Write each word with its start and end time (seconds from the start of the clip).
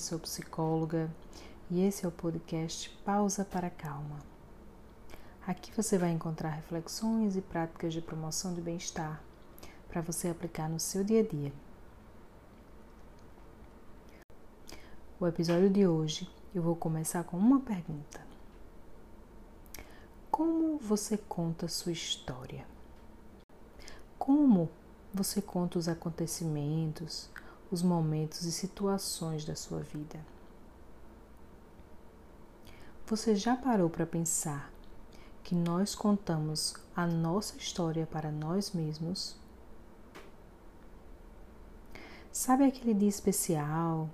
sou 0.00 0.18
psicóloga 0.18 1.10
e 1.70 1.82
esse 1.82 2.06
é 2.06 2.08
o 2.08 2.12
podcast 2.12 2.88
Pausa 3.04 3.44
para 3.44 3.68
Calma. 3.68 4.18
Aqui 5.46 5.70
você 5.76 5.98
vai 5.98 6.10
encontrar 6.10 6.48
reflexões 6.48 7.36
e 7.36 7.42
práticas 7.42 7.92
de 7.92 8.00
promoção 8.00 8.54
do 8.54 8.62
bem-estar 8.62 9.22
para 9.88 10.00
você 10.00 10.28
aplicar 10.28 10.70
no 10.70 10.80
seu 10.80 11.04
dia 11.04 11.20
a 11.20 11.22
dia. 11.22 11.52
O 15.20 15.26
episódio 15.26 15.68
de 15.68 15.86
hoje 15.86 16.26
eu 16.54 16.62
vou 16.62 16.74
começar 16.74 17.22
com 17.24 17.36
uma 17.36 17.60
pergunta: 17.60 18.24
Como 20.30 20.78
você 20.78 21.18
conta 21.18 21.68
sua 21.68 21.92
história? 21.92 22.66
Como 24.18 24.70
você 25.12 25.42
conta 25.42 25.78
os 25.78 25.88
acontecimentos, 25.88 27.28
os 27.70 27.82
momentos 27.82 28.44
e 28.44 28.52
situações 28.52 29.44
da 29.44 29.54
sua 29.54 29.80
vida. 29.80 30.18
Você 33.06 33.34
já 33.34 33.56
parou 33.56 33.88
para 33.88 34.06
pensar 34.06 34.70
que 35.42 35.54
nós 35.54 35.94
contamos 35.94 36.74
a 36.94 37.06
nossa 37.06 37.56
história 37.56 38.06
para 38.06 38.30
nós 38.30 38.72
mesmos? 38.72 39.36
Sabe 42.32 42.64
aquele 42.64 42.94
dia 42.94 43.08
especial 43.08 44.08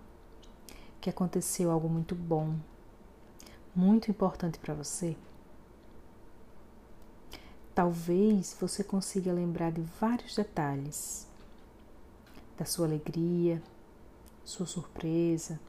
que 1.00 1.10
aconteceu 1.10 1.70
algo 1.70 1.88
muito 1.88 2.14
bom, 2.14 2.56
muito 3.74 4.10
importante 4.10 4.58
para 4.58 4.72
você? 4.74 5.16
Talvez 7.74 8.56
você 8.58 8.82
consiga 8.82 9.30
lembrar 9.30 9.70
de 9.70 9.82
vários 10.00 10.34
detalhes 10.34 11.26
da 12.56 12.64
sua 12.64 12.86
alegria, 12.86 13.62
sua 14.44 14.66
surpresa, 14.66 15.60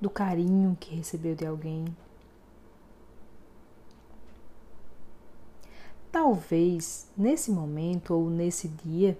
do 0.00 0.08
carinho 0.08 0.76
que 0.78 0.94
recebeu 0.94 1.34
de 1.34 1.46
alguém. 1.46 1.84
Talvez 6.10 7.08
nesse 7.16 7.50
momento 7.50 8.14
ou 8.14 8.28
nesse 8.28 8.68
dia 8.68 9.18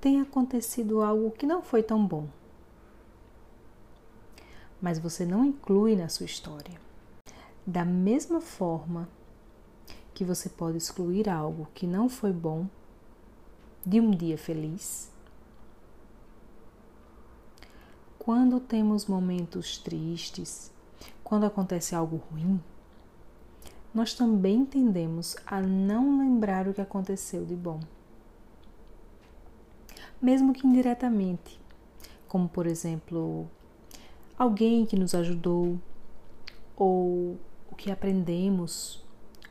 tenha 0.00 0.22
acontecido 0.22 1.02
algo 1.02 1.30
que 1.30 1.46
não 1.46 1.62
foi 1.62 1.82
tão 1.82 2.04
bom, 2.06 2.28
mas 4.80 4.98
você 4.98 5.24
não 5.24 5.44
inclui 5.44 5.96
na 5.96 6.08
sua 6.08 6.26
história. 6.26 6.78
Da 7.66 7.84
mesma 7.84 8.40
forma 8.40 9.08
que 10.12 10.24
você 10.24 10.48
pode 10.48 10.76
excluir 10.76 11.28
algo 11.28 11.66
que 11.74 11.86
não 11.86 12.08
foi 12.08 12.32
bom 12.32 12.66
de 13.84 14.00
um 14.00 14.10
dia 14.10 14.36
feliz, 14.36 15.10
quando 18.24 18.58
temos 18.58 19.04
momentos 19.04 19.76
tristes, 19.76 20.72
quando 21.22 21.44
acontece 21.44 21.94
algo 21.94 22.16
ruim, 22.16 22.58
nós 23.92 24.14
também 24.14 24.64
tendemos 24.64 25.36
a 25.46 25.60
não 25.60 26.18
lembrar 26.18 26.66
o 26.66 26.72
que 26.72 26.80
aconteceu 26.80 27.44
de 27.44 27.54
bom. 27.54 27.80
Mesmo 30.22 30.54
que 30.54 30.66
indiretamente, 30.66 31.60
como 32.26 32.48
por 32.48 32.66
exemplo, 32.66 33.46
alguém 34.38 34.86
que 34.86 34.98
nos 34.98 35.14
ajudou 35.14 35.78
ou 36.74 37.38
o 37.70 37.74
que 37.76 37.90
aprendemos 37.90 39.04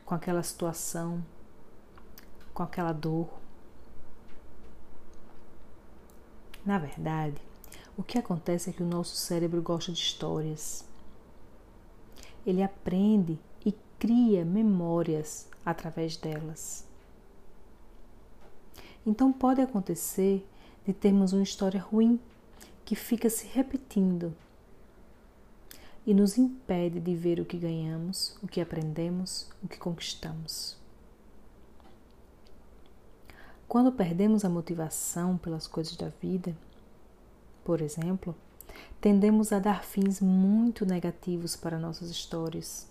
com 0.04 0.16
aquela 0.16 0.42
situação, 0.42 1.24
com 2.52 2.64
aquela 2.64 2.92
dor. 2.92 3.28
Na 6.66 6.76
verdade, 6.76 7.40
o 7.96 8.02
que 8.02 8.18
acontece 8.18 8.70
é 8.70 8.72
que 8.72 8.82
o 8.82 8.86
nosso 8.86 9.16
cérebro 9.16 9.62
gosta 9.62 9.92
de 9.92 9.98
histórias. 9.98 10.84
Ele 12.46 12.62
aprende 12.62 13.38
e 13.64 13.72
cria 13.98 14.44
memórias 14.44 15.48
através 15.64 16.16
delas. 16.16 16.84
Então 19.06 19.32
pode 19.32 19.60
acontecer 19.60 20.46
de 20.86 20.92
termos 20.92 21.32
uma 21.32 21.42
história 21.42 21.80
ruim 21.80 22.18
que 22.84 22.94
fica 22.94 23.30
se 23.30 23.46
repetindo 23.46 24.34
e 26.06 26.12
nos 26.12 26.36
impede 26.36 27.00
de 27.00 27.14
ver 27.14 27.40
o 27.40 27.44
que 27.44 27.56
ganhamos, 27.56 28.36
o 28.42 28.48
que 28.48 28.60
aprendemos, 28.60 29.48
o 29.62 29.68
que 29.68 29.78
conquistamos. 29.78 30.76
Quando 33.66 33.90
perdemos 33.90 34.44
a 34.44 34.50
motivação 34.50 35.38
pelas 35.38 35.66
coisas 35.66 35.96
da 35.96 36.08
vida, 36.20 36.54
por 37.64 37.80
exemplo, 37.80 38.36
tendemos 39.00 39.50
a 39.52 39.58
dar 39.58 39.82
fins 39.84 40.20
muito 40.20 40.84
negativos 40.84 41.56
para 41.56 41.78
nossas 41.78 42.10
histórias. 42.10 42.86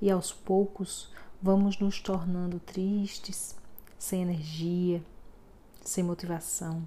E 0.00 0.10
aos 0.10 0.32
poucos 0.32 1.12
vamos 1.42 1.78
nos 1.78 2.00
tornando 2.00 2.60
tristes, 2.60 3.56
sem 3.98 4.22
energia, 4.22 5.02
sem 5.82 6.04
motivação. 6.04 6.86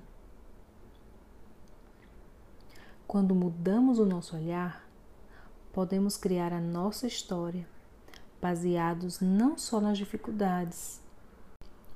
Quando 3.06 3.36
mudamos 3.36 4.00
o 4.00 4.06
nosso 4.06 4.36
olhar, 4.36 4.88
podemos 5.74 6.18
criar 6.18 6.54
a 6.54 6.62
nossa 6.62 7.06
história 7.06 7.68
baseados 8.42 9.20
não 9.20 9.58
só 9.58 9.82
nas 9.82 9.98
dificuldades, 9.98 11.02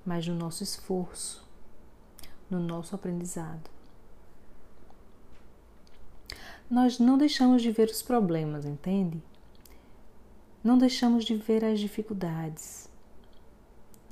mas 0.06 0.28
no 0.28 0.36
nosso 0.36 0.64
esforço, 0.64 1.48
no 2.50 2.60
nosso 2.60 2.96
aprendizado 2.96 3.79
nós 6.70 7.00
não 7.00 7.18
deixamos 7.18 7.64
de 7.64 7.72
ver 7.72 7.90
os 7.90 8.02
problemas, 8.02 8.64
entende? 8.64 9.22
Não 10.64 10.78
deixamos 10.78 11.26
de 11.26 11.36
ver 11.36 11.66
as 11.66 11.80
dificuldades, 11.80 12.88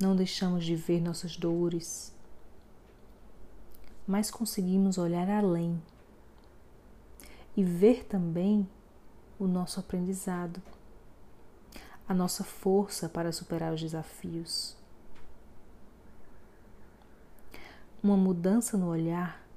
não 0.00 0.16
deixamos 0.16 0.64
de 0.64 0.74
ver 0.74 1.00
nossas 1.00 1.36
dores, 1.36 2.12
mas 4.06 4.30
conseguimos 4.30 4.98
olhar 4.98 5.28
além 5.30 5.80
e 7.56 7.62
ver 7.62 8.04
também 8.04 8.68
o 9.38 9.46
nosso 9.46 9.78
aprendizado, 9.78 10.60
a 12.08 12.14
nossa 12.14 12.42
força 12.42 13.08
para 13.08 13.30
superar 13.30 13.72
os 13.72 13.80
desafios. 13.80 14.76
Uma 18.02 18.16
mudança 18.16 18.76
no 18.76 18.88
olhar 18.88 19.47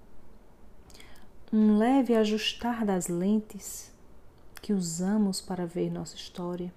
um 1.54 1.78
leve 1.78 2.16
ajustar 2.16 2.86
das 2.86 3.08
lentes 3.08 3.92
que 4.62 4.72
usamos 4.72 5.42
para 5.42 5.66
ver 5.66 5.92
nossa 5.92 6.16
história 6.16 6.74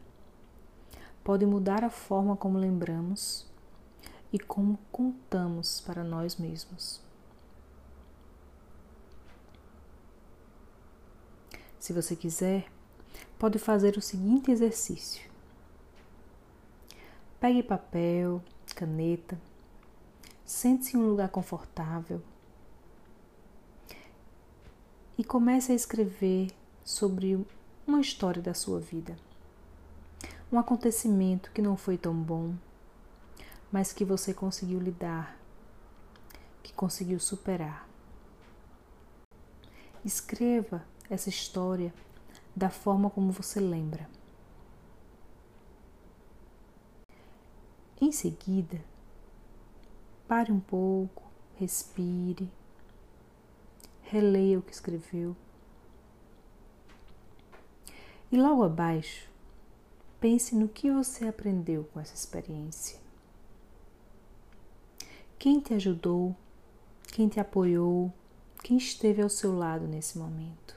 pode 1.22 1.46
mudar 1.46 1.84
a 1.84 1.90
forma 1.90 2.36
como 2.36 2.58
lembramos 2.58 3.46
e 4.32 4.38
como 4.38 4.76
contamos 4.90 5.80
para 5.80 6.02
nós 6.02 6.36
mesmos. 6.36 7.00
Se 11.78 11.92
você 11.92 12.16
quiser, 12.16 12.66
pode 13.38 13.60
fazer 13.60 13.96
o 13.96 14.02
seguinte 14.02 14.50
exercício: 14.50 15.30
pegue 17.38 17.62
papel, 17.62 18.42
caneta, 18.74 19.40
sente-se 20.44 20.96
em 20.96 21.00
um 21.00 21.10
lugar 21.10 21.28
confortável 21.28 22.20
e 25.16 25.22
comece 25.22 25.72
a 25.72 25.74
escrever 25.74 26.50
sobre 26.84 27.46
uma 27.86 28.00
história 28.00 28.42
da 28.42 28.54
sua 28.54 28.80
vida. 28.80 29.16
Um 30.50 30.58
acontecimento 30.58 31.50
que 31.52 31.62
não 31.62 31.76
foi 31.76 31.96
tão 31.96 32.14
bom, 32.14 32.54
mas 33.70 33.92
que 33.92 34.04
você 34.04 34.32
conseguiu 34.34 34.78
lidar, 34.78 35.38
que 36.62 36.72
conseguiu 36.72 37.18
superar. 37.20 37.88
Escreva 40.04 40.84
essa 41.08 41.28
história 41.28 41.92
da 42.54 42.70
forma 42.70 43.10
como 43.10 43.32
você 43.32 43.58
lembra. 43.58 44.08
Em 48.00 48.12
seguida, 48.12 48.84
pare 50.28 50.52
um 50.52 50.60
pouco, 50.60 51.22
respire 51.56 52.50
releia 54.04 54.58
o 54.58 54.62
que 54.62 54.72
escreveu. 54.72 55.36
E 58.30 58.36
logo 58.36 58.62
abaixo, 58.62 59.28
pense 60.20 60.54
no 60.54 60.68
que 60.68 60.90
você 60.90 61.26
aprendeu 61.26 61.84
com 61.84 62.00
essa 62.00 62.14
experiência. 62.14 62.98
Quem 65.38 65.60
te 65.60 65.74
ajudou, 65.74 66.34
quem 67.08 67.28
te 67.28 67.38
apoiou, 67.38 68.12
quem 68.62 68.76
esteve 68.76 69.22
ao 69.22 69.28
seu 69.28 69.56
lado 69.56 69.86
nesse 69.86 70.16
momento. 70.18 70.74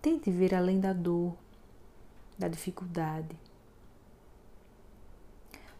Tente 0.00 0.30
ver 0.30 0.54
além 0.54 0.80
da 0.80 0.92
dor, 0.92 1.36
da 2.38 2.48
dificuldade. 2.48 3.38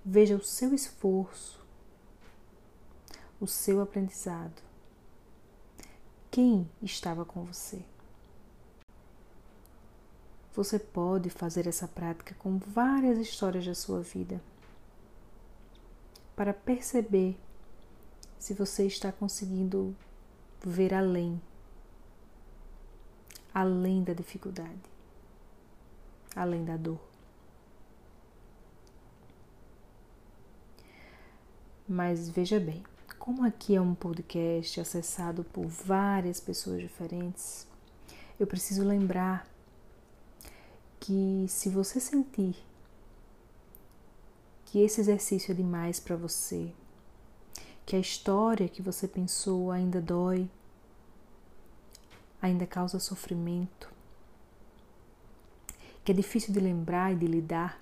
Veja 0.05 0.37
o 0.37 0.45
seu 0.45 0.75
esforço, 0.75 1.64
o 3.44 3.46
seu 3.46 3.82
aprendizado. 3.82 4.62
quem 6.31 6.69
estava 6.82 7.25
com 7.25 7.44
você. 7.44 7.85
Você 10.55 10.79
pode 10.81 11.31
fazer 11.31 11.67
essa 11.69 11.87
prática 11.87 12.35
com 12.38 12.58
várias 12.58 13.19
histórias 13.19 13.64
da 13.67 13.75
sua 13.75 14.00
vida 14.00 14.41
para 16.35 16.52
perceber 16.52 17.38
se 18.38 18.52
você 18.52 18.87
está 18.87 19.12
conseguindo 19.12 19.94
ver 20.61 20.93
além, 20.93 21.41
além 23.52 24.02
da 24.02 24.12
dificuldade, 24.14 24.91
além 26.35 26.64
da 26.64 26.76
dor. 26.76 27.00
Mas 31.87 32.29
veja 32.29 32.58
bem, 32.58 32.82
como 33.25 33.43
aqui 33.43 33.75
é 33.75 33.81
um 33.81 33.94
podcast 33.94 34.79
acessado 34.79 35.44
por 35.44 35.65
várias 35.65 36.41
pessoas 36.41 36.82
diferentes, 36.82 37.67
eu 38.38 38.47
preciso 38.47 38.85
lembrar 38.85 39.49
que 41.00 41.47
se 41.49 41.71
você 41.71 41.99
sentir 41.99 42.55
que 44.67 44.79
esse 44.79 45.00
exercício 45.00 45.53
é 45.53 45.55
demais 45.55 45.99
para 45.99 46.17
você, 46.17 46.71
que 47.87 47.97
a 47.97 47.99
história 47.99 48.69
que 48.69 48.82
você 48.82 49.09
pensou 49.09 49.70
ainda 49.70 50.03
dói, 50.03 50.47
ainda 52.43 52.67
causa 52.67 52.99
sofrimento, 53.00 53.91
que 56.05 56.12
é 56.12 56.15
difícil 56.15 56.53
de 56.53 56.61
lembrar 56.61 57.11
e 57.11 57.17
de 57.17 57.27
lidar, 57.27 57.81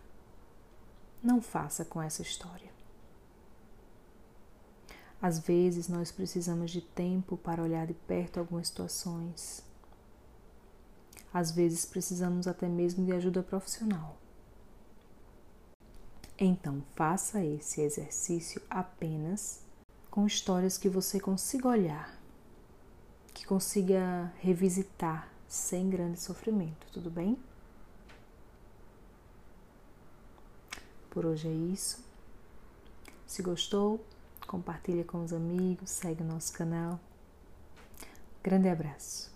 não 1.21 1.43
faça 1.43 1.85
com 1.85 2.01
essa 2.01 2.23
história. 2.23 2.71
Às 5.23 5.39
vezes 5.39 5.87
nós 5.87 6.11
precisamos 6.11 6.73
de 6.73 6.81
tempo 6.81 7.37
para 7.37 7.63
olhar 7.63 7.87
de 7.87 7.95
perto 7.95 8.41
algumas 8.41 8.67
situações. 8.67 9.63
Às 11.33 11.53
vezes 11.53 11.87
precisamos 11.87 12.49
até 12.49 12.69
mesmo 12.69 13.07
de 13.07 13.13
ajuda 13.13 13.41
profissional. 13.41 14.17
Então, 16.37 16.83
faça 16.97 17.45
esse 17.45 17.81
exercício 17.81 18.61
apenas 18.69 19.61
com 20.11 20.27
histórias 20.27 20.77
que 20.77 20.89
você 20.89 21.21
consiga 21.21 21.69
olhar, 21.69 22.19
que 23.33 23.47
consiga 23.47 24.33
revisitar 24.41 25.29
sem 25.47 25.89
grande 25.89 26.21
sofrimento, 26.21 26.85
tudo 26.93 27.09
bem? 27.09 27.39
Por 31.09 31.25
hoje 31.25 31.47
é 31.47 31.53
isso. 31.53 32.05
Se 33.25 33.41
gostou, 33.41 34.05
compartilha 34.47 35.05
com 35.05 35.23
os 35.23 35.33
amigos, 35.33 35.91
segue 35.91 36.23
o 36.23 36.27
nosso 36.27 36.53
canal. 36.53 37.01
Grande 38.43 38.69
abraço. 38.69 39.32